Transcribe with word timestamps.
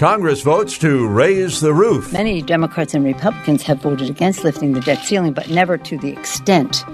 Congress 0.00 0.40
votes 0.40 0.78
to 0.78 1.06
raise 1.06 1.60
the 1.60 1.74
roof. 1.74 2.10
Many 2.10 2.40
Democrats 2.40 2.94
and 2.94 3.04
Republicans 3.04 3.62
have 3.64 3.82
voted 3.82 4.08
against 4.08 4.44
lifting 4.44 4.72
the 4.72 4.80
debt 4.80 5.04
ceiling, 5.04 5.34
but 5.34 5.50
never 5.50 5.76
to 5.76 5.98
the 5.98 6.08
extent 6.08 6.86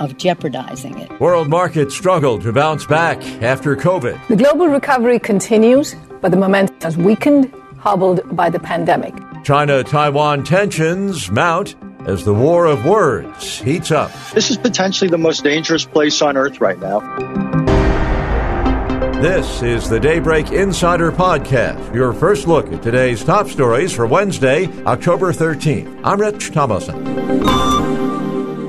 of 0.00 0.16
jeopardizing 0.16 0.98
it. 0.98 1.20
World 1.20 1.48
markets 1.48 1.94
struggle 1.94 2.40
to 2.40 2.52
bounce 2.52 2.84
back 2.84 3.22
after 3.44 3.76
COVID. 3.76 4.26
The 4.26 4.34
global 4.34 4.66
recovery 4.66 5.20
continues, 5.20 5.94
but 6.20 6.32
the 6.32 6.36
momentum 6.36 6.74
has 6.80 6.96
weakened, 6.96 7.54
hobbled 7.78 8.22
by 8.34 8.50
the 8.50 8.58
pandemic. 8.58 9.14
China 9.44 9.84
Taiwan 9.84 10.42
tensions 10.42 11.30
mount 11.30 11.76
as 12.08 12.24
the 12.24 12.34
war 12.34 12.66
of 12.66 12.84
words 12.84 13.60
heats 13.60 13.92
up. 13.92 14.10
This 14.34 14.50
is 14.50 14.56
potentially 14.56 15.08
the 15.08 15.16
most 15.16 15.44
dangerous 15.44 15.84
place 15.84 16.20
on 16.20 16.36
earth 16.36 16.60
right 16.60 16.80
now. 16.80 17.75
This 19.20 19.62
is 19.62 19.88
the 19.88 19.98
Daybreak 19.98 20.52
Insider 20.52 21.10
Podcast, 21.10 21.94
your 21.94 22.12
first 22.12 22.46
look 22.46 22.70
at 22.70 22.82
today's 22.82 23.24
top 23.24 23.48
stories 23.48 23.90
for 23.90 24.06
Wednesday, 24.06 24.66
October 24.84 25.32
13th. 25.32 26.02
I'm 26.04 26.20
Rich 26.20 26.50
Thomason. 26.52 27.02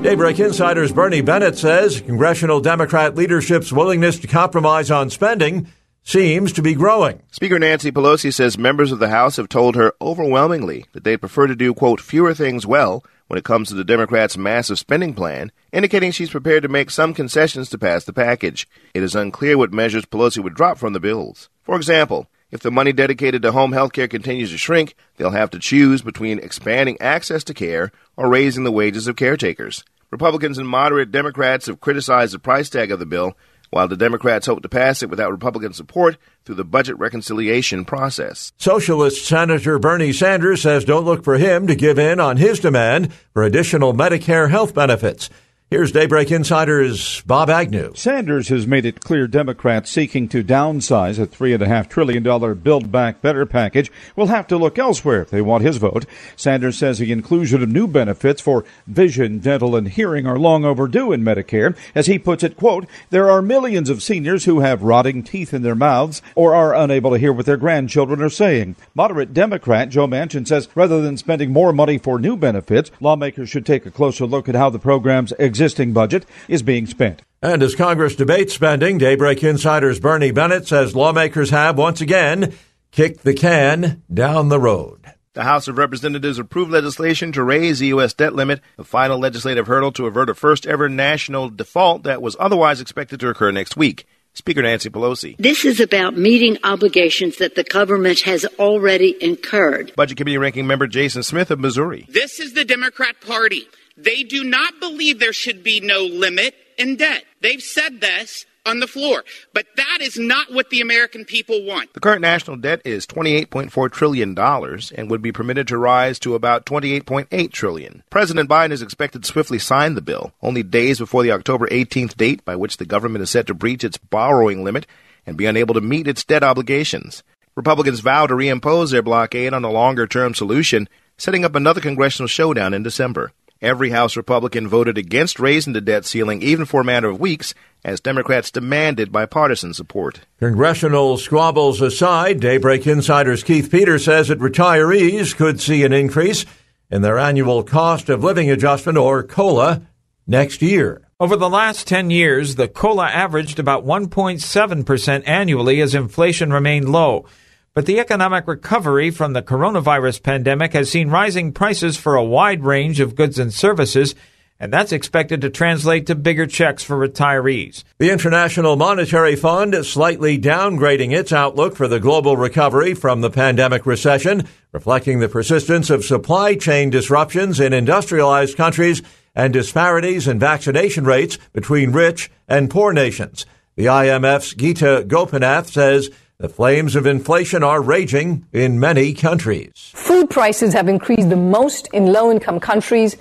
Daybreak 0.02 0.40
Insider's 0.40 0.90
Bernie 0.90 1.20
Bennett 1.20 1.58
says 1.58 2.00
congressional 2.00 2.60
Democrat 2.60 3.14
leadership's 3.14 3.74
willingness 3.74 4.18
to 4.20 4.26
compromise 4.26 4.90
on 4.90 5.10
spending 5.10 5.68
seems 6.02 6.52
to 6.54 6.62
be 6.62 6.72
growing. 6.72 7.20
Speaker 7.30 7.58
Nancy 7.58 7.92
Pelosi 7.92 8.32
says 8.32 8.56
members 8.56 8.90
of 8.90 9.00
the 9.00 9.10
House 9.10 9.36
have 9.36 9.50
told 9.50 9.76
her 9.76 9.92
overwhelmingly 10.00 10.86
that 10.92 11.04
they 11.04 11.18
prefer 11.18 11.46
to 11.46 11.54
do, 11.54 11.74
quote, 11.74 12.00
fewer 12.00 12.32
things 12.32 12.66
well 12.66 13.04
when 13.28 13.38
it 13.38 13.44
comes 13.44 13.68
to 13.68 13.74
the 13.74 13.84
Democrats' 13.84 14.36
massive 14.36 14.78
spending 14.78 15.14
plan, 15.14 15.52
indicating 15.72 16.10
she's 16.10 16.30
prepared 16.30 16.64
to 16.64 16.68
make 16.68 16.90
some 16.90 17.14
concessions 17.14 17.70
to 17.70 17.78
pass 17.78 18.04
the 18.04 18.12
package. 18.12 18.68
It 18.92 19.02
is 19.02 19.14
unclear 19.14 19.56
what 19.56 19.72
measures 19.72 20.04
Pelosi 20.04 20.42
would 20.42 20.54
drop 20.54 20.78
from 20.78 20.92
the 20.92 21.00
bills. 21.00 21.48
For 21.62 21.76
example, 21.76 22.26
if 22.50 22.60
the 22.60 22.70
money 22.70 22.92
dedicated 22.92 23.42
to 23.42 23.52
home 23.52 23.72
health 23.72 23.92
care 23.92 24.08
continues 24.08 24.50
to 24.50 24.58
shrink, 24.58 24.94
they'll 25.16 25.30
have 25.30 25.50
to 25.50 25.58
choose 25.58 26.02
between 26.02 26.38
expanding 26.38 26.96
access 27.00 27.44
to 27.44 27.54
care 27.54 27.92
or 28.16 28.28
raising 28.28 28.64
the 28.64 28.72
wages 28.72 29.06
of 29.06 29.16
caretakers. 29.16 29.84
Republicans 30.10 30.56
and 30.56 30.66
moderate 30.66 31.12
Democrats 31.12 31.66
have 31.66 31.80
criticized 31.80 32.32
the 32.32 32.38
price 32.38 32.70
tag 32.70 32.90
of 32.90 32.98
the 32.98 33.06
bill, 33.06 33.36
while 33.70 33.88
the 33.88 33.96
Democrats 33.96 34.46
hope 34.46 34.62
to 34.62 34.68
pass 34.68 35.02
it 35.02 35.10
without 35.10 35.30
Republican 35.30 35.72
support 35.72 36.16
through 36.44 36.54
the 36.54 36.64
budget 36.64 36.98
reconciliation 36.98 37.84
process. 37.84 38.52
Socialist 38.56 39.24
Senator 39.26 39.78
Bernie 39.78 40.12
Sanders 40.12 40.62
says 40.62 40.84
don't 40.84 41.04
look 41.04 41.24
for 41.24 41.36
him 41.36 41.66
to 41.66 41.74
give 41.74 41.98
in 41.98 42.20
on 42.20 42.36
his 42.36 42.60
demand 42.60 43.12
for 43.32 43.42
additional 43.42 43.92
Medicare 43.92 44.50
health 44.50 44.74
benefits. 44.74 45.30
Here's 45.70 45.92
Daybreak 45.92 46.30
Insider's 46.30 47.20
Bob 47.26 47.50
Agnew. 47.50 47.92
Sanders 47.94 48.48
has 48.48 48.66
made 48.66 48.86
it 48.86 49.02
clear 49.02 49.26
Democrats 49.26 49.90
seeking 49.90 50.26
to 50.30 50.42
downsize 50.42 51.18
a 51.22 51.26
$3.5 51.26 51.90
trillion 51.90 52.54
Build 52.54 52.90
Back 52.90 53.20
Better 53.20 53.44
package 53.44 53.92
will 54.16 54.28
have 54.28 54.46
to 54.46 54.56
look 54.56 54.78
elsewhere 54.78 55.20
if 55.20 55.28
they 55.28 55.42
want 55.42 55.62
his 55.62 55.76
vote. 55.76 56.06
Sanders 56.36 56.78
says 56.78 56.98
the 57.00 57.12
inclusion 57.12 57.62
of 57.62 57.68
new 57.68 57.86
benefits 57.86 58.40
for 58.40 58.64
vision, 58.86 59.40
dental, 59.40 59.76
and 59.76 59.88
hearing 59.88 60.26
are 60.26 60.38
long 60.38 60.64
overdue 60.64 61.12
in 61.12 61.22
Medicare. 61.22 61.76
As 61.94 62.06
he 62.06 62.18
puts 62.18 62.42
it, 62.42 62.56
quote, 62.56 62.86
there 63.10 63.30
are 63.30 63.42
millions 63.42 63.90
of 63.90 64.02
seniors 64.02 64.46
who 64.46 64.60
have 64.60 64.82
rotting 64.82 65.22
teeth 65.22 65.52
in 65.52 65.60
their 65.60 65.74
mouths 65.74 66.22
or 66.34 66.54
are 66.54 66.74
unable 66.74 67.10
to 67.10 67.18
hear 67.18 67.34
what 67.34 67.44
their 67.44 67.58
grandchildren 67.58 68.22
are 68.22 68.30
saying. 68.30 68.74
Moderate 68.94 69.34
Democrat 69.34 69.90
Joe 69.90 70.06
Manchin 70.06 70.48
says 70.48 70.66
rather 70.74 71.02
than 71.02 71.18
spending 71.18 71.52
more 71.52 71.74
money 71.74 71.98
for 71.98 72.18
new 72.18 72.38
benefits, 72.38 72.90
lawmakers 73.00 73.50
should 73.50 73.66
take 73.66 73.84
a 73.84 73.90
closer 73.90 74.24
look 74.24 74.48
at 74.48 74.54
how 74.54 74.70
the 74.70 74.78
program's 74.78 75.34
existing 75.58 75.92
budget 75.92 76.24
is 76.46 76.62
being 76.62 76.86
spent. 76.86 77.20
And 77.42 77.64
as 77.64 77.74
Congress 77.74 78.14
debates 78.14 78.54
spending, 78.54 78.96
Daybreak 78.96 79.42
Insider's 79.42 79.98
Bernie 79.98 80.30
Bennett 80.30 80.68
says 80.68 80.94
lawmakers 80.94 81.50
have 81.50 81.76
once 81.76 82.00
again 82.00 82.54
kicked 82.92 83.24
the 83.24 83.34
can 83.34 84.04
down 84.12 84.50
the 84.50 84.60
road. 84.60 85.04
The 85.32 85.42
House 85.42 85.66
of 85.66 85.76
Representatives 85.76 86.38
approved 86.38 86.70
legislation 86.70 87.32
to 87.32 87.42
raise 87.42 87.80
the 87.80 87.88
U.S. 87.88 88.14
debt 88.14 88.34
limit, 88.34 88.60
the 88.76 88.84
final 88.84 89.18
legislative 89.18 89.66
hurdle 89.66 89.90
to 89.92 90.06
avert 90.06 90.30
a 90.30 90.34
first 90.34 90.64
ever 90.64 90.88
national 90.88 91.50
default 91.50 92.04
that 92.04 92.22
was 92.22 92.36
otherwise 92.38 92.80
expected 92.80 93.18
to 93.18 93.28
occur 93.28 93.50
next 93.50 93.76
week. 93.76 94.06
Speaker 94.34 94.62
Nancy 94.62 94.90
Pelosi. 94.90 95.36
This 95.38 95.64
is 95.64 95.80
about 95.80 96.16
meeting 96.16 96.58
obligations 96.62 97.38
that 97.38 97.56
the 97.56 97.64
government 97.64 98.20
has 98.20 98.46
already 98.60 99.16
incurred. 99.20 99.92
Budget 99.96 100.18
Committee 100.18 100.38
Ranking 100.38 100.68
Member 100.68 100.86
Jason 100.86 101.24
Smith 101.24 101.50
of 101.50 101.58
Missouri. 101.58 102.06
This 102.08 102.38
is 102.38 102.52
the 102.52 102.64
Democrat 102.64 103.20
Party. 103.20 103.66
They 103.98 104.22
do 104.22 104.44
not 104.44 104.78
believe 104.78 105.18
there 105.18 105.32
should 105.32 105.64
be 105.64 105.80
no 105.80 106.04
limit 106.04 106.54
in 106.78 106.94
debt. 106.96 107.24
They've 107.40 107.62
said 107.62 108.00
this 108.00 108.46
on 108.64 108.78
the 108.78 108.86
floor, 108.86 109.24
but 109.52 109.66
that 109.76 109.98
is 110.00 110.16
not 110.16 110.52
what 110.52 110.70
the 110.70 110.80
American 110.80 111.24
people 111.24 111.64
want. 111.64 111.92
The 111.94 112.00
current 112.00 112.20
national 112.20 112.58
debt 112.58 112.80
is 112.84 113.06
$28.4 113.08 113.90
trillion 113.90 114.38
and 114.38 115.10
would 115.10 115.22
be 115.22 115.32
permitted 115.32 115.66
to 115.68 115.78
rise 115.78 116.20
to 116.20 116.36
about 116.36 116.64
28.8 116.64 117.50
trillion. 117.50 118.04
President 118.08 118.48
Biden 118.48 118.70
is 118.70 118.82
expected 118.82 119.24
to 119.24 119.28
swiftly 119.28 119.58
sign 119.58 119.96
the 119.96 120.00
bill, 120.00 120.32
only 120.42 120.62
days 120.62 121.00
before 121.00 121.24
the 121.24 121.32
October 121.32 121.66
18th 121.66 122.16
date 122.16 122.44
by 122.44 122.54
which 122.54 122.76
the 122.76 122.86
government 122.86 123.22
is 123.22 123.30
set 123.30 123.48
to 123.48 123.54
breach 123.54 123.82
its 123.82 123.98
borrowing 123.98 124.62
limit 124.62 124.86
and 125.26 125.36
be 125.36 125.46
unable 125.46 125.74
to 125.74 125.80
meet 125.80 126.06
its 126.06 126.24
debt 126.24 126.44
obligations. 126.44 127.24
Republicans 127.56 127.98
vow 127.98 128.26
to 128.28 128.34
reimpose 128.34 128.92
their 128.92 129.02
blockade 129.02 129.52
on 129.52 129.64
a 129.64 129.70
longer 129.72 130.06
term 130.06 130.34
solution, 130.34 130.88
setting 131.16 131.44
up 131.44 131.56
another 131.56 131.80
congressional 131.80 132.28
showdown 132.28 132.72
in 132.72 132.84
December. 132.84 133.32
Every 133.60 133.90
House 133.90 134.16
Republican 134.16 134.68
voted 134.68 134.96
against 134.96 135.40
raising 135.40 135.72
the 135.72 135.80
debt 135.80 136.04
ceiling 136.04 136.42
even 136.42 136.64
for 136.64 136.82
a 136.82 136.84
matter 136.84 137.08
of 137.08 137.18
weeks, 137.18 137.54
as 137.84 138.00
Democrats 138.00 138.52
demanded 138.52 139.10
bipartisan 139.10 139.74
support. 139.74 140.20
Congressional 140.38 141.16
squabbles 141.16 141.80
aside, 141.80 142.38
Daybreak 142.38 142.86
Insider's 142.86 143.42
Keith 143.42 143.68
Peters 143.68 144.04
says 144.04 144.28
that 144.28 144.38
retirees 144.38 145.34
could 145.34 145.60
see 145.60 145.84
an 145.84 145.92
increase 145.92 146.46
in 146.88 147.02
their 147.02 147.18
annual 147.18 147.64
cost 147.64 148.08
of 148.08 148.22
living 148.22 148.48
adjustment, 148.48 148.96
or 148.96 149.24
COLA, 149.24 149.82
next 150.26 150.62
year. 150.62 151.02
Over 151.18 151.34
the 151.34 151.50
last 151.50 151.88
10 151.88 152.10
years, 152.10 152.54
the 152.54 152.68
COLA 152.68 153.08
averaged 153.08 153.58
about 153.58 153.84
1.7% 153.84 155.22
annually 155.26 155.80
as 155.80 155.96
inflation 155.96 156.52
remained 156.52 156.88
low. 156.88 157.26
But 157.74 157.86
the 157.86 158.00
economic 158.00 158.48
recovery 158.48 159.10
from 159.10 159.32
the 159.34 159.42
coronavirus 159.42 160.22
pandemic 160.22 160.72
has 160.72 160.90
seen 160.90 161.10
rising 161.10 161.52
prices 161.52 161.96
for 161.96 162.16
a 162.16 162.24
wide 162.24 162.64
range 162.64 162.98
of 162.98 163.14
goods 163.14 163.38
and 163.38 163.54
services, 163.54 164.14
and 164.58 164.72
that's 164.72 164.90
expected 164.90 165.40
to 165.42 165.50
translate 165.50 166.06
to 166.06 166.16
bigger 166.16 166.46
checks 166.46 166.82
for 166.82 166.96
retirees. 166.96 167.84
The 167.98 168.10
International 168.10 168.74
Monetary 168.74 169.36
Fund 169.36 169.74
is 169.74 169.88
slightly 169.88 170.38
downgrading 170.38 171.16
its 171.16 171.32
outlook 171.32 171.76
for 171.76 171.86
the 171.86 172.00
global 172.00 172.36
recovery 172.36 172.94
from 172.94 173.20
the 173.20 173.30
pandemic 173.30 173.86
recession, 173.86 174.48
reflecting 174.72 175.20
the 175.20 175.28
persistence 175.28 175.90
of 175.90 176.04
supply 176.04 176.56
chain 176.56 176.90
disruptions 176.90 177.60
in 177.60 177.72
industrialized 177.72 178.56
countries 178.56 179.02
and 179.36 179.52
disparities 179.52 180.26
in 180.26 180.40
vaccination 180.40 181.04
rates 181.04 181.38
between 181.52 181.92
rich 181.92 182.28
and 182.48 182.70
poor 182.70 182.92
nations. 182.92 183.46
The 183.76 183.84
IMF's 183.84 184.54
Gita 184.54 185.04
Gopinath 185.06 185.68
says 185.68 186.10
the 186.40 186.48
flames 186.48 186.94
of 186.94 187.04
inflation 187.04 187.64
are 187.64 187.82
raging 187.82 188.46
in 188.52 188.78
many 188.78 189.12
countries. 189.12 189.72
Food 189.92 190.30
prices 190.30 190.72
have 190.72 190.88
increased 190.88 191.30
the 191.30 191.36
most 191.36 191.88
in 191.92 192.12
low 192.12 192.30
income 192.30 192.60
countries 192.60 193.16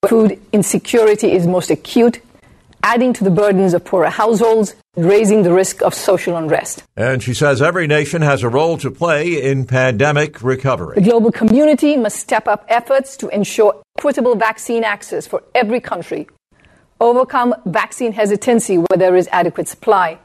where 0.00 0.08
food 0.08 0.40
insecurity 0.52 1.32
is 1.32 1.46
most 1.46 1.70
acute, 1.70 2.22
adding 2.82 3.12
to 3.12 3.24
the 3.24 3.30
burdens 3.30 3.74
of 3.74 3.84
poorer 3.84 4.08
households, 4.08 4.74
raising 4.96 5.42
the 5.42 5.52
risk 5.52 5.82
of 5.82 5.92
social 5.92 6.34
unrest. 6.34 6.82
And 6.96 7.22
she 7.22 7.34
says 7.34 7.60
every 7.60 7.86
nation 7.86 8.22
has 8.22 8.42
a 8.42 8.48
role 8.48 8.78
to 8.78 8.90
play 8.90 9.42
in 9.42 9.66
pandemic 9.66 10.42
recovery. 10.42 10.94
The 10.94 11.02
global 11.02 11.30
community 11.30 11.98
must 11.98 12.20
step 12.20 12.48
up 12.48 12.64
efforts 12.68 13.18
to 13.18 13.28
ensure 13.28 13.82
equitable 13.98 14.34
vaccine 14.34 14.82
access 14.82 15.26
for 15.26 15.42
every 15.54 15.80
country, 15.80 16.26
overcome 17.02 17.54
vaccine 17.66 18.12
hesitancy 18.12 18.78
where 18.78 18.96
there 18.96 19.14
is 19.14 19.28
adequate 19.30 19.68
supply 19.68 20.18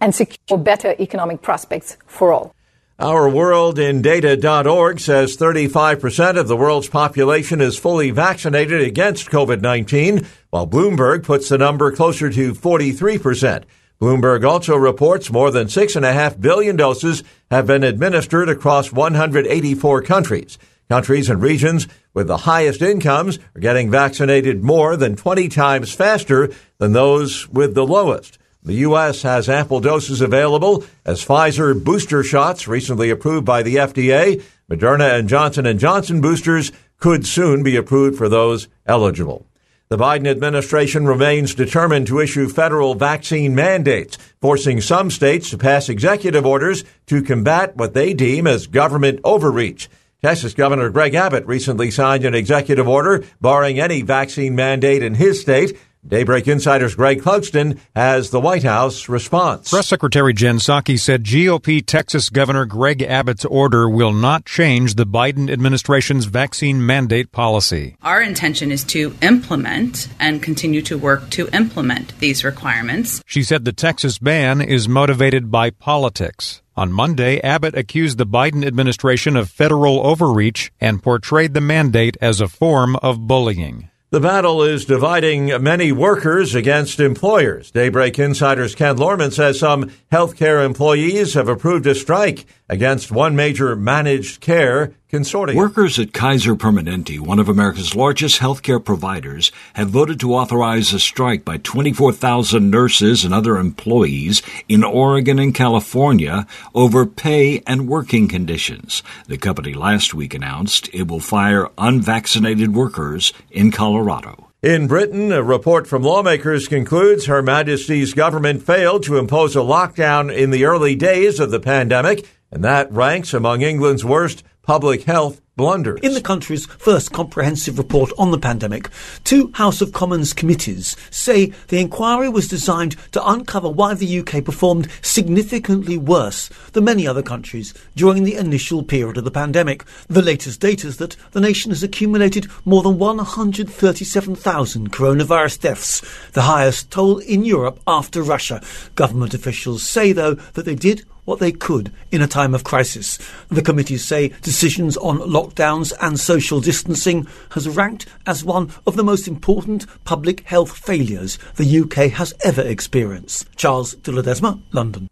and 0.00 0.14
secure 0.14 0.58
better 0.58 0.94
economic 0.98 1.42
prospects 1.42 1.96
for 2.06 2.32
all. 2.32 2.54
Our 2.98 3.30
World 3.30 3.78
in 3.78 4.02
Data.org 4.02 5.00
says 5.00 5.36
35% 5.36 6.38
of 6.38 6.48
the 6.48 6.56
world's 6.56 6.88
population 6.88 7.62
is 7.62 7.78
fully 7.78 8.10
vaccinated 8.10 8.82
against 8.82 9.30
COVID 9.30 9.62
19, 9.62 10.26
while 10.50 10.66
Bloomberg 10.66 11.24
puts 11.24 11.48
the 11.48 11.56
number 11.56 11.90
closer 11.92 12.28
to 12.28 12.52
43%. 12.52 13.64
Bloomberg 14.00 14.44
also 14.46 14.76
reports 14.76 15.32
more 15.32 15.50
than 15.50 15.66
6.5 15.66 16.40
billion 16.40 16.76
doses 16.76 17.22
have 17.50 17.66
been 17.66 17.84
administered 17.84 18.50
across 18.50 18.92
184 18.92 20.02
countries. 20.02 20.58
Countries 20.90 21.30
and 21.30 21.40
regions 21.40 21.86
with 22.12 22.26
the 22.26 22.38
highest 22.38 22.82
incomes 22.82 23.38
are 23.54 23.60
getting 23.60 23.90
vaccinated 23.90 24.62
more 24.62 24.96
than 24.96 25.16
20 25.16 25.48
times 25.48 25.94
faster 25.94 26.50
than 26.78 26.92
those 26.92 27.48
with 27.48 27.74
the 27.74 27.86
lowest. 27.86 28.39
The 28.62 28.74
U.S. 28.74 29.22
has 29.22 29.48
ample 29.48 29.80
doses 29.80 30.20
available 30.20 30.84
as 31.04 31.24
Pfizer 31.24 31.82
booster 31.82 32.22
shots 32.22 32.68
recently 32.68 33.08
approved 33.08 33.46
by 33.46 33.62
the 33.62 33.76
FDA. 33.76 34.42
Moderna 34.70 35.18
and 35.18 35.28
Johnson 35.28 35.78
& 35.78 35.80
Johnson 35.80 36.20
boosters 36.20 36.70
could 36.98 37.26
soon 37.26 37.62
be 37.62 37.76
approved 37.76 38.18
for 38.18 38.28
those 38.28 38.68
eligible. 38.86 39.46
The 39.88 39.96
Biden 39.96 40.28
administration 40.28 41.06
remains 41.06 41.54
determined 41.54 42.06
to 42.08 42.20
issue 42.20 42.48
federal 42.48 42.94
vaccine 42.94 43.54
mandates, 43.54 44.18
forcing 44.40 44.80
some 44.80 45.10
states 45.10 45.50
to 45.50 45.58
pass 45.58 45.88
executive 45.88 46.46
orders 46.46 46.84
to 47.06 47.22
combat 47.22 47.76
what 47.76 47.94
they 47.94 48.12
deem 48.12 48.46
as 48.46 48.66
government 48.68 49.20
overreach. 49.24 49.88
Texas 50.22 50.52
Governor 50.52 50.90
Greg 50.90 51.14
Abbott 51.14 51.46
recently 51.46 51.90
signed 51.90 52.26
an 52.26 52.34
executive 52.34 52.86
order 52.86 53.24
barring 53.40 53.80
any 53.80 54.02
vaccine 54.02 54.54
mandate 54.54 55.02
in 55.02 55.14
his 55.14 55.40
state 55.40 55.76
Daybreak 56.06 56.48
Insider's 56.48 56.94
Greg 56.94 57.20
Clugston 57.20 57.78
has 57.94 58.30
the 58.30 58.40
White 58.40 58.62
House 58.62 59.06
response. 59.06 59.68
Press 59.68 59.86
Secretary 59.86 60.32
Jen 60.32 60.56
Psaki 60.56 60.98
said 60.98 61.24
GOP 61.24 61.84
Texas 61.84 62.30
Governor 62.30 62.64
Greg 62.64 63.02
Abbott's 63.02 63.44
order 63.44 63.88
will 63.88 64.14
not 64.14 64.46
change 64.46 64.94
the 64.94 65.04
Biden 65.04 65.50
administration's 65.50 66.24
vaccine 66.24 66.84
mandate 66.84 67.32
policy. 67.32 67.96
Our 68.00 68.22
intention 68.22 68.72
is 68.72 68.82
to 68.84 69.14
implement 69.20 70.08
and 70.18 70.42
continue 70.42 70.80
to 70.82 70.96
work 70.96 71.28
to 71.30 71.48
implement 71.52 72.18
these 72.18 72.44
requirements. 72.44 73.22
She 73.26 73.42
said 73.42 73.66
the 73.66 73.72
Texas 73.72 74.16
ban 74.18 74.62
is 74.62 74.88
motivated 74.88 75.50
by 75.50 75.68
politics. 75.68 76.62
On 76.76 76.90
Monday, 76.90 77.40
Abbott 77.40 77.76
accused 77.76 78.16
the 78.16 78.26
Biden 78.26 78.64
administration 78.64 79.36
of 79.36 79.50
federal 79.50 80.00
overreach 80.00 80.72
and 80.80 81.02
portrayed 81.02 81.52
the 81.52 81.60
mandate 81.60 82.16
as 82.22 82.40
a 82.40 82.48
form 82.48 82.96
of 82.96 83.26
bullying. 83.26 83.89
The 84.12 84.18
battle 84.18 84.64
is 84.64 84.86
dividing 84.86 85.62
many 85.62 85.92
workers 85.92 86.56
against 86.56 86.98
employers. 86.98 87.70
Daybreak 87.70 88.18
Insider's 88.18 88.74
Ken 88.74 88.96
Lorman 88.96 89.30
says 89.30 89.60
some 89.60 89.88
healthcare 90.10 90.66
employees 90.66 91.34
have 91.34 91.46
approved 91.46 91.86
a 91.86 91.94
strike 91.94 92.44
against 92.70 93.10
one 93.10 93.34
major 93.34 93.74
managed 93.74 94.40
care 94.40 94.94
consortium. 95.12 95.56
Workers 95.56 95.98
at 95.98 96.12
Kaiser 96.12 96.54
Permanente, 96.54 97.18
one 97.18 97.40
of 97.40 97.48
America's 97.48 97.96
largest 97.96 98.40
healthcare 98.40 98.82
providers, 98.82 99.50
have 99.74 99.90
voted 99.90 100.20
to 100.20 100.34
authorize 100.34 100.92
a 100.92 101.00
strike 101.00 101.44
by 101.44 101.56
24,000 101.58 102.70
nurses 102.70 103.24
and 103.24 103.34
other 103.34 103.56
employees 103.56 104.40
in 104.68 104.84
Oregon 104.84 105.40
and 105.40 105.52
California 105.52 106.46
over 106.72 107.04
pay 107.04 107.60
and 107.66 107.88
working 107.88 108.28
conditions. 108.28 109.02
The 109.26 109.36
company 109.36 109.74
last 109.74 110.14
week 110.14 110.32
announced 110.32 110.88
it 110.92 111.08
will 111.08 111.18
fire 111.18 111.68
unvaccinated 111.76 112.72
workers 112.72 113.32
in 113.50 113.72
Colorado. 113.72 114.46
In 114.62 114.86
Britain, 114.86 115.32
a 115.32 115.42
report 115.42 115.88
from 115.88 116.02
lawmakers 116.02 116.68
concludes 116.68 117.26
Her 117.26 117.42
Majesty's 117.42 118.14
government 118.14 118.62
failed 118.62 119.02
to 119.04 119.16
impose 119.16 119.56
a 119.56 119.60
lockdown 119.60 120.32
in 120.32 120.50
the 120.50 120.66
early 120.66 120.94
days 120.94 121.40
of 121.40 121.50
the 121.50 121.60
pandemic 121.60 122.28
and 122.50 122.64
that 122.64 122.90
ranks 122.92 123.32
among 123.32 123.62
England's 123.62 124.04
worst 124.04 124.42
public 124.62 125.04
health 125.04 125.40
blunders. 125.56 126.00
In 126.02 126.14
the 126.14 126.20
country's 126.20 126.66
first 126.66 127.12
comprehensive 127.12 127.78
report 127.78 128.10
on 128.18 128.30
the 128.30 128.38
pandemic, 128.38 128.88
two 129.24 129.50
House 129.54 129.80
of 129.80 129.92
Commons 129.92 130.32
committees 130.32 130.96
say 131.10 131.52
the 131.68 131.78
inquiry 131.78 132.28
was 132.28 132.48
designed 132.48 132.96
to 133.12 133.28
uncover 133.28 133.68
why 133.68 133.94
the 133.94 134.20
UK 134.20 134.44
performed 134.44 134.88
significantly 135.02 135.98
worse 135.98 136.48
than 136.72 136.84
many 136.84 137.06
other 137.06 137.22
countries 137.22 137.74
during 137.94 138.24
the 138.24 138.36
initial 138.36 138.82
period 138.82 139.18
of 139.18 139.24
the 139.24 139.30
pandemic. 139.30 139.84
The 140.08 140.22
latest 140.22 140.60
data 140.60 140.86
is 140.86 140.96
that 140.96 141.16
the 141.32 141.40
nation 141.40 141.70
has 141.70 141.82
accumulated 141.82 142.46
more 142.64 142.82
than 142.82 142.98
137,000 142.98 144.92
coronavirus 144.92 145.60
deaths, 145.60 146.30
the 146.32 146.42
highest 146.42 146.90
toll 146.90 147.18
in 147.18 147.44
Europe 147.44 147.80
after 147.86 148.22
Russia. 148.22 148.62
Government 148.94 149.34
officials 149.34 149.82
say, 149.82 150.12
though, 150.12 150.34
that 150.34 150.64
they 150.64 150.74
did 150.74 151.04
what 151.24 151.38
they 151.38 151.52
could 151.52 151.92
in 152.10 152.22
a 152.22 152.26
time 152.26 152.54
of 152.54 152.64
crisis. 152.64 153.18
The 153.48 153.62
committees 153.62 154.04
say 154.04 154.32
decisions 154.42 154.96
on 154.96 155.18
lockdowns 155.40 155.92
and 156.00 156.20
social 156.20 156.60
distancing 156.60 157.26
has 157.52 157.68
ranked 157.68 158.06
as 158.26 158.44
one 158.44 158.70
of 158.86 158.96
the 158.96 159.04
most 159.04 159.26
important 159.26 159.86
public 160.04 160.40
health 160.40 160.76
failures 160.76 161.38
the 161.56 161.80
UK 161.80 162.12
has 162.12 162.34
ever 162.44 162.62
experienced. 162.62 163.46
Charles 163.56 163.94
de 163.94 164.12
Ledesma, 164.12 164.60
London. 164.72 165.08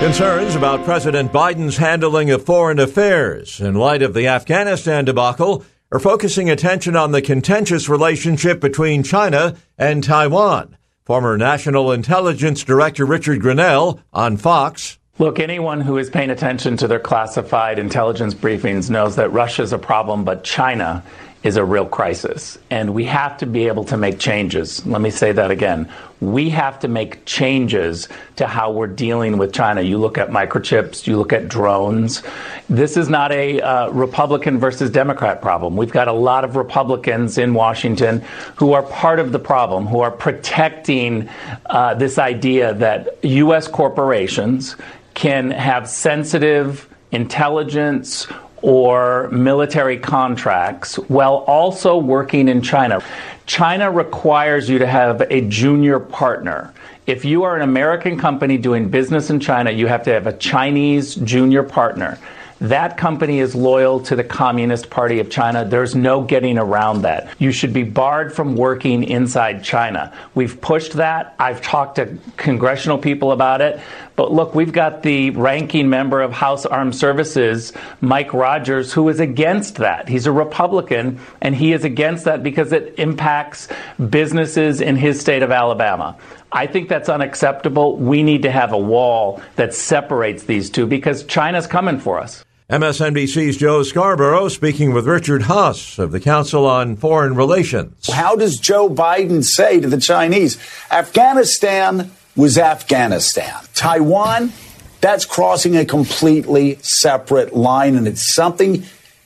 Concerns 0.00 0.54
about 0.54 0.84
President 0.84 1.30
Biden's 1.30 1.76
handling 1.76 2.30
of 2.30 2.44
foreign 2.44 2.78
affairs 2.78 3.60
in 3.60 3.74
light 3.74 4.02
of 4.02 4.14
the 4.14 4.26
Afghanistan 4.26 5.04
debacle 5.04 5.62
are 5.92 6.00
focusing 6.00 6.48
attention 6.48 6.96
on 6.96 7.12
the 7.12 7.20
contentious 7.20 7.88
relationship 7.88 8.60
between 8.60 9.02
China 9.02 9.56
and 9.76 10.02
Taiwan. 10.02 10.76
Former 11.04 11.36
National 11.36 11.92
Intelligence 11.92 12.64
Director 12.64 13.04
Richard 13.04 13.40
Grenell 13.40 14.00
on 14.12 14.36
Fox. 14.36 14.99
Look, 15.20 15.38
anyone 15.38 15.82
who 15.82 15.98
is 15.98 16.08
paying 16.08 16.30
attention 16.30 16.78
to 16.78 16.88
their 16.88 16.98
classified 16.98 17.78
intelligence 17.78 18.32
briefings 18.32 18.88
knows 18.88 19.16
that 19.16 19.28
Russia 19.28 19.60
is 19.60 19.74
a 19.74 19.78
problem, 19.78 20.24
but 20.24 20.44
China 20.44 21.04
is 21.42 21.56
a 21.56 21.64
real 21.64 21.84
crisis. 21.84 22.58
And 22.70 22.94
we 22.94 23.04
have 23.04 23.36
to 23.38 23.46
be 23.46 23.66
able 23.66 23.84
to 23.84 23.98
make 23.98 24.18
changes. 24.18 24.84
Let 24.86 25.02
me 25.02 25.10
say 25.10 25.32
that 25.32 25.50
again. 25.50 25.92
We 26.20 26.48
have 26.50 26.78
to 26.80 26.88
make 26.88 27.26
changes 27.26 28.08
to 28.36 28.46
how 28.46 28.72
we're 28.72 28.86
dealing 28.86 29.36
with 29.36 29.52
China. 29.52 29.82
You 29.82 29.98
look 29.98 30.16
at 30.16 30.30
microchips, 30.30 31.06
you 31.06 31.18
look 31.18 31.34
at 31.34 31.48
drones. 31.48 32.22
This 32.70 32.96
is 32.96 33.10
not 33.10 33.30
a 33.30 33.60
uh, 33.60 33.90
Republican 33.90 34.58
versus 34.58 34.90
Democrat 34.90 35.42
problem. 35.42 35.76
We've 35.76 35.92
got 35.92 36.08
a 36.08 36.12
lot 36.12 36.44
of 36.44 36.56
Republicans 36.56 37.36
in 37.36 37.52
Washington 37.52 38.22
who 38.56 38.72
are 38.72 38.82
part 38.82 39.18
of 39.18 39.32
the 39.32 39.38
problem, 39.38 39.86
who 39.86 40.00
are 40.00 40.10
protecting 40.10 41.28
uh, 41.66 41.92
this 41.92 42.18
idea 42.18 42.72
that 42.74 43.22
U.S. 43.22 43.68
corporations 43.68 44.76
can 45.20 45.50
have 45.50 45.86
sensitive 45.86 46.88
intelligence 47.12 48.26
or 48.62 49.28
military 49.28 49.98
contracts 49.98 50.98
while 51.10 51.44
also 51.46 51.98
working 51.98 52.48
in 52.48 52.62
China. 52.62 53.02
China 53.44 53.90
requires 53.90 54.66
you 54.66 54.78
to 54.78 54.86
have 54.86 55.20
a 55.28 55.42
junior 55.42 56.00
partner. 56.00 56.72
If 57.06 57.26
you 57.26 57.42
are 57.42 57.54
an 57.54 57.60
American 57.60 58.18
company 58.18 58.56
doing 58.56 58.88
business 58.88 59.28
in 59.28 59.40
China, 59.40 59.70
you 59.70 59.88
have 59.88 60.02
to 60.04 60.10
have 60.10 60.26
a 60.26 60.32
Chinese 60.38 61.16
junior 61.16 61.64
partner. 61.64 62.18
That 62.60 62.98
company 62.98 63.38
is 63.40 63.54
loyal 63.54 64.00
to 64.00 64.14
the 64.14 64.22
Communist 64.22 64.90
Party 64.90 65.18
of 65.18 65.30
China. 65.30 65.64
There's 65.64 65.94
no 65.94 66.20
getting 66.20 66.58
around 66.58 67.02
that. 67.02 67.34
You 67.38 67.52
should 67.52 67.72
be 67.72 67.84
barred 67.84 68.34
from 68.34 68.54
working 68.54 69.02
inside 69.04 69.64
China. 69.64 70.12
We've 70.34 70.60
pushed 70.60 70.92
that. 70.92 71.34
I've 71.38 71.62
talked 71.62 71.94
to 71.96 72.18
congressional 72.36 72.98
people 72.98 73.32
about 73.32 73.62
it. 73.62 73.80
But 74.14 74.30
look, 74.30 74.54
we've 74.54 74.74
got 74.74 75.02
the 75.02 75.30
ranking 75.30 75.88
member 75.88 76.20
of 76.20 76.32
House 76.32 76.66
Armed 76.66 76.94
Services, 76.94 77.72
Mike 78.02 78.34
Rogers, 78.34 78.92
who 78.92 79.08
is 79.08 79.20
against 79.20 79.76
that. 79.76 80.06
He's 80.06 80.26
a 80.26 80.32
Republican, 80.32 81.18
and 81.40 81.54
he 81.54 81.72
is 81.72 81.84
against 81.84 82.26
that 82.26 82.42
because 82.42 82.72
it 82.72 82.96
impacts 82.98 83.68
businesses 84.10 84.82
in 84.82 84.96
his 84.96 85.18
state 85.18 85.42
of 85.42 85.50
Alabama. 85.50 86.18
I 86.52 86.66
think 86.66 86.90
that's 86.90 87.08
unacceptable. 87.08 87.96
We 87.96 88.22
need 88.22 88.42
to 88.42 88.50
have 88.50 88.74
a 88.74 88.78
wall 88.78 89.40
that 89.56 89.72
separates 89.72 90.42
these 90.42 90.68
two 90.68 90.86
because 90.86 91.24
China's 91.24 91.66
coming 91.66 91.98
for 91.98 92.20
us. 92.20 92.44
MSNBC's 92.70 93.56
Joe 93.56 93.82
Scarborough 93.82 94.46
speaking 94.46 94.94
with 94.94 95.04
Richard 95.04 95.42
Haass 95.42 95.98
of 95.98 96.12
the 96.12 96.20
Council 96.20 96.66
on 96.66 96.94
Foreign 96.94 97.34
Relations. 97.34 98.08
How 98.08 98.36
does 98.36 98.60
Joe 98.60 98.88
Biden 98.88 99.42
say 99.42 99.80
to 99.80 99.88
the 99.88 99.98
Chinese, 99.98 100.56
Afghanistan 100.88 102.12
was 102.36 102.58
Afghanistan? 102.58 103.52
Taiwan, 103.74 104.52
that's 105.00 105.24
crossing 105.24 105.76
a 105.76 105.84
completely 105.84 106.78
separate 106.80 107.56
line, 107.56 107.96
and 107.96 108.06
it's 108.06 108.32
something 108.32 108.84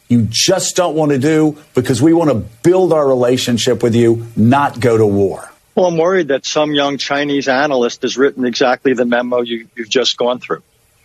you 0.09 0.27
just 0.31 0.75
don't 0.75 0.97
want 0.97 1.13
to 1.13 1.19
do 1.19 1.59
because 1.75 2.01
we 2.01 2.15
want 2.15 2.31
to 2.31 2.37
build 2.63 2.95
our 2.95 3.07
relationship 3.07 3.83
with 3.83 3.95
you, 3.95 4.27
not 4.37 4.81
go 4.81 4.97
to 4.97 5.07
war. 5.07 5.53
Well, 5.75 5.85
I'm 5.85 5.99
worried 5.99 6.29
that 6.29 6.47
some 6.47 6.73
young 6.73 6.97
Chinese 6.97 7.49
analyst 7.49 8.01
has 8.03 8.17
written 8.17 8.47
exactly 8.47 8.95
the 8.95 9.05
memo 9.05 9.43
you, 9.43 9.69
you've 9.77 9.91
just 9.91 10.17
gone 10.17 10.39
through 10.41 10.63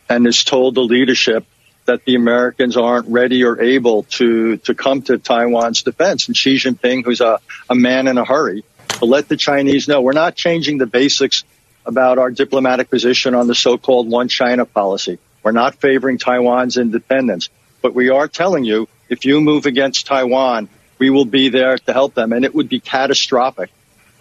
and 0.07 0.25
has 0.25 0.41
told 0.45 0.75
the 0.75 0.83
leadership 0.83 1.45
that 1.89 2.05
the 2.05 2.13
Americans 2.13 2.77
aren't 2.77 3.07
ready 3.07 3.43
or 3.43 3.59
able 3.59 4.03
to, 4.03 4.57
to 4.57 4.75
come 4.75 5.01
to 5.01 5.17
Taiwan's 5.17 5.81
defense. 5.81 6.27
And 6.27 6.37
Xi 6.37 6.57
Jinping, 6.57 7.03
who's 7.03 7.19
a, 7.19 7.39
a 7.67 7.73
man 7.73 8.07
in 8.07 8.19
a 8.19 8.23
hurry, 8.23 8.63
to 8.99 9.05
let 9.05 9.27
the 9.27 9.35
Chinese 9.35 9.87
know 9.87 10.01
we're 10.01 10.13
not 10.13 10.35
changing 10.35 10.77
the 10.77 10.85
basics 10.85 11.43
about 11.87 12.19
our 12.19 12.29
diplomatic 12.29 12.91
position 12.91 13.33
on 13.33 13.47
the 13.47 13.55
so-called 13.55 14.07
one 14.07 14.27
China 14.27 14.67
policy. 14.67 15.17
We're 15.41 15.51
not 15.51 15.75
favoring 15.75 16.19
Taiwan's 16.19 16.77
independence, 16.77 17.49
but 17.81 17.95
we 17.95 18.09
are 18.09 18.27
telling 18.27 18.65
you 18.65 18.87
if 19.09 19.25
you 19.25 19.41
move 19.41 19.65
against 19.65 20.05
Taiwan, 20.05 20.69
we 20.99 21.09
will 21.09 21.25
be 21.25 21.49
there 21.49 21.75
to 21.75 21.93
help 21.93 22.13
them. 22.13 22.33
And 22.33 22.45
it 22.45 22.53
would 22.53 22.69
be 22.69 22.79
catastrophic 22.79 23.71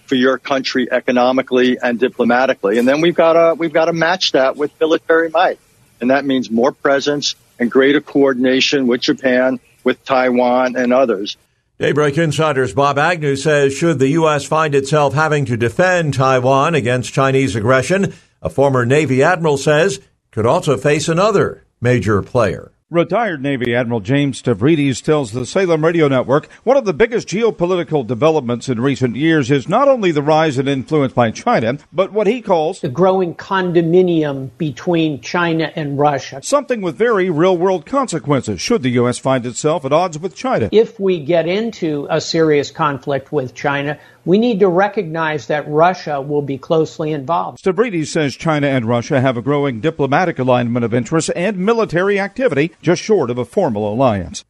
for 0.07 0.15
your 0.15 0.39
country 0.39 0.91
economically 0.91 1.77
and 1.79 2.01
diplomatically. 2.01 2.79
And 2.79 2.89
then 2.89 3.03
we've 3.03 3.15
got 3.15 3.35
to 3.35 3.55
we've 3.59 3.75
got 3.75 3.87
to 3.87 3.93
match 3.93 4.33
that 4.33 4.57
with 4.57 4.73
military 4.81 5.29
might, 5.29 5.59
and 6.01 6.09
that 6.11 6.25
means 6.25 6.51
more 6.51 6.73
presence 6.73 7.35
and 7.59 7.71
greater 7.71 8.01
coordination 8.01 8.87
with 8.87 9.01
Japan, 9.01 9.61
with 9.85 10.05
Taiwan, 10.05 10.77
and 10.77 10.93
others. 10.93 11.37
Daybreak 11.79 12.19
Insider's 12.19 12.75
Bob 12.75 12.99
Agnew 12.99 13.37
says 13.37 13.73
should 13.73 13.99
the 13.99 14.09
U.S. 14.09 14.45
find 14.45 14.75
itself 14.75 15.15
having 15.15 15.45
to 15.45 15.57
defend 15.57 16.15
Taiwan 16.15 16.75
against 16.75 17.13
Chinese 17.13 17.55
aggression, 17.55 18.15
a 18.43 18.51
former 18.51 18.85
Navy 18.85 19.23
admiral 19.23 19.57
says 19.57 20.01
could 20.33 20.47
also 20.47 20.77
face 20.77 21.09
another 21.09 21.65
major 21.81 22.21
player. 22.21 22.73
Retired 22.91 23.43
Navy 23.43 23.75
Admiral 23.75 24.01
James 24.01 24.41
Stavridis 24.41 25.03
tells 25.03 25.33
the 25.33 25.45
Salem 25.45 25.85
Radio 25.85 26.09
Network 26.09 26.51
one 26.65 26.79
of 26.79 26.87
the 26.87 26.95
biggest 26.95 27.29
geopolitical 27.29 28.07
developments 28.07 28.67
in 28.67 28.81
recent 28.81 29.15
years 29.15 29.51
is 29.51 29.69
not 29.69 29.89
only 29.89 30.11
the 30.11 30.23
rise 30.23 30.57
in 30.57 30.67
influence 30.67 31.13
by 31.13 31.31
China, 31.31 31.77
but 31.93 32.15
what 32.15 32.27
he 32.27 32.41
calls 32.41 32.81
the 32.81 32.89
growing 32.89 33.35
condominium 33.35 34.49
between 34.57 35.21
China 35.21 35.71
and 35.77 35.99
Russia. 35.99 36.41
Something 36.43 36.81
with 36.81 36.97
very 36.97 37.29
real 37.29 37.59
world 37.59 37.85
consequences 37.85 38.59
should 38.59 38.83
the 38.83 38.93
U.S. 38.93 39.19
find 39.19 39.45
itself 39.45 39.85
at 39.85 39.93
odds 39.93 40.19
with 40.19 40.35
China. 40.35 40.71
If 40.73 40.99
we 40.99 41.23
get 41.23 41.47
into 41.47 42.07
a 42.09 42.23
serious 42.23 42.71
conflict 42.71 43.33
with 43.33 43.55
China, 43.55 43.99
we 44.29 44.39
need 44.39 44.61
to 44.61 44.69
recognize 44.69 45.47
that 45.47 45.67
Russia 45.67 46.21
will 46.21 46.43
be 46.43 46.59
closely 46.59 47.13
involved. 47.13 47.65
Stavridis 47.65 48.09
says 48.09 48.37
China 48.37 48.67
and 48.67 48.85
Russia 48.85 49.23
have 49.23 49.39
a 49.39 49.43
growing 49.43 49.81
diplomatic 49.81 50.39
alignment 50.39 50.85
of 50.85 50.93
interests 50.93 51.31
and 51.31 51.57
military 51.57 52.21
activity, 52.21 52.73
just 52.83 53.01
short 53.01 53.31
of 53.31 53.39
a 53.39 53.47
formal 53.47 53.91
alliance. 53.91 54.45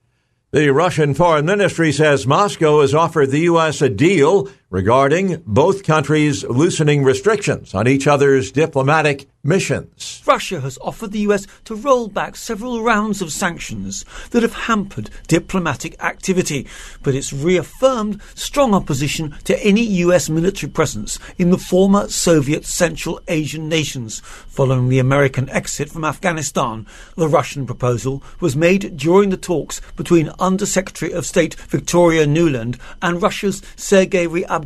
The 0.51 0.71
Russian 0.71 1.15
Foreign 1.15 1.47
Ministry 1.47 1.93
says 1.93 2.27
Moscow 2.27 2.81
has 2.81 2.93
offered 2.93 3.31
the 3.31 3.43
U.S. 3.43 3.81
a 3.81 3.89
deal 3.89 4.51
regarding 4.71 5.43
both 5.47 5.83
countries 5.83 6.45
loosening 6.45 7.03
restrictions 7.03 7.75
on 7.75 7.89
each 7.89 8.07
other's 8.07 8.53
diplomatic 8.53 9.27
missions. 9.43 10.23
Russia 10.27 10.61
has 10.61 10.77
offered 10.83 11.13
the 11.13 11.21
US 11.21 11.47
to 11.65 11.75
roll 11.75 12.09
back 12.09 12.37
several 12.37 12.83
rounds 12.83 13.23
of 13.23 13.33
sanctions 13.33 14.05
that 14.31 14.43
have 14.43 14.53
hampered 14.53 15.09
diplomatic 15.27 15.99
activity, 16.05 16.67
but 17.03 17.15
it's 17.15 17.33
reaffirmed 17.33 18.21
strong 18.35 18.75
opposition 18.75 19.35
to 19.45 19.59
any 19.65 19.83
US 20.05 20.29
military 20.29 20.71
presence 20.71 21.19
in 21.39 21.51
the 21.51 21.57
former 21.57 22.09
Soviet 22.09 22.67
Central 22.67 23.21
Asian 23.29 23.71
nations 23.71 24.21
following 24.21 24.91
the 24.91 24.99
American 24.99 25.49
exit 25.49 25.89
from 25.89 26.05
Afghanistan. 26.05 26.87
The 27.17 27.29
Russian 27.29 27.65
proposal 27.65 28.23
was 28.41 28.57
made 28.57 28.99
during 28.99 29.31
the 29.31 29.37
talks 29.39 29.81
between 29.97 30.33
Undersecretary 30.39 31.13
of 31.13 31.25
State 31.25 31.55
Victoria 31.55 32.27
Nuland 32.27 32.79
and 33.01 33.23
Russia's 33.23 33.63
Sergei 33.77 34.27
Ryabkov. 34.27 34.58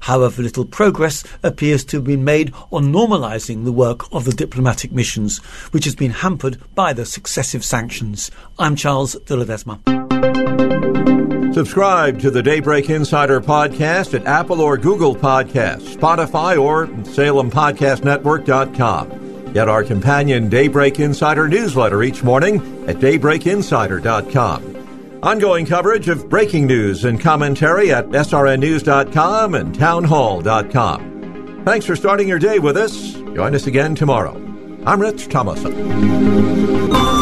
However, 0.00 0.42
little 0.42 0.64
progress 0.64 1.22
appears 1.42 1.84
to 1.86 1.96
have 1.98 2.04
been 2.04 2.24
made 2.24 2.54
on 2.70 2.92
normalizing 2.92 3.64
the 3.64 3.72
work 3.72 4.12
of 4.12 4.24
the 4.24 4.32
diplomatic 4.32 4.92
missions, 4.92 5.38
which 5.72 5.84
has 5.84 5.94
been 5.94 6.10
hampered 6.10 6.58
by 6.74 6.92
the 6.92 7.06
successive 7.06 7.64
sanctions. 7.64 8.30
I'm 8.58 8.74
Charles 8.76 9.14
de. 9.26 9.42
Subscribe 11.52 12.18
to 12.20 12.30
the 12.30 12.42
Daybreak 12.42 12.88
Insider 12.88 13.38
podcast 13.40 14.18
at 14.18 14.26
Apple 14.26 14.62
or 14.62 14.78
Google 14.78 15.14
Podcasts, 15.14 15.94
Spotify, 15.94 16.58
or 16.60 16.86
SalemPodcastNetwork.com. 16.86 19.52
Get 19.52 19.68
our 19.68 19.84
companion 19.84 20.48
Daybreak 20.48 20.98
Insider 20.98 21.46
newsletter 21.48 22.02
each 22.02 22.24
morning 22.24 22.56
at 22.88 22.96
DaybreakInsider.com. 22.96 24.71
Ongoing 25.22 25.66
coverage 25.66 26.08
of 26.08 26.28
breaking 26.28 26.66
news 26.66 27.04
and 27.04 27.20
commentary 27.20 27.92
at 27.92 28.06
srnnews.com 28.08 29.54
and 29.54 29.72
townhall.com. 29.72 31.62
Thanks 31.64 31.86
for 31.86 31.94
starting 31.94 32.28
your 32.28 32.40
day 32.40 32.58
with 32.58 32.76
us. 32.76 33.12
Join 33.12 33.54
us 33.54 33.68
again 33.68 33.94
tomorrow. 33.94 34.34
I'm 34.84 35.00
Rich 35.00 35.28
Thomason. 35.28 37.21